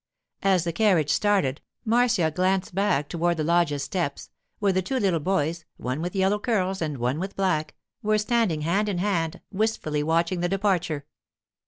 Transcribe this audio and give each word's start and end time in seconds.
As 0.41 0.63
the 0.63 0.73
carriage 0.73 1.11
started, 1.11 1.61
Marcia 1.85 2.31
glanced 2.31 2.73
back 2.73 3.07
toward 3.07 3.37
the 3.37 3.43
loggia 3.43 3.77
steps, 3.77 4.31
where 4.57 4.73
the 4.73 4.81
two 4.81 4.97
little 4.97 5.19
boys, 5.19 5.63
one 5.77 6.01
with 6.01 6.15
yellow 6.15 6.39
curls 6.39 6.81
and 6.81 6.97
one 6.97 7.19
with 7.19 7.35
black, 7.35 7.75
were 8.01 8.17
standing 8.17 8.61
hand 8.61 8.89
in 8.89 8.97
hand, 8.97 9.41
wistfully 9.51 10.01
watching 10.01 10.39
the 10.39 10.49
departure. 10.49 11.05